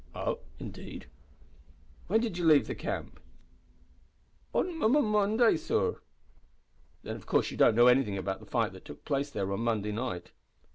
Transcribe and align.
"Oh, 0.15 0.39
indeed? 0.57 1.05
When 2.07 2.21
did 2.21 2.35
you 2.35 2.43
leave 2.43 2.65
the 2.65 2.73
camp?" 2.73 3.19
"On 4.51 4.67
M 4.67 4.79
Monday 4.79 4.99
mornin', 4.99 5.57
sor." 5.59 6.01
"Then 7.03 7.15
of 7.17 7.27
course 7.27 7.51
you 7.51 7.57
don't 7.57 7.75
know 7.75 7.85
anything 7.85 8.17
about 8.17 8.39
the 8.39 8.47
fight 8.47 8.73
that 8.73 8.83
took 8.83 9.05
place 9.05 9.29
there 9.29 9.53
on 9.53 9.59
Monday 9.59 9.91
night!" 9.91 10.31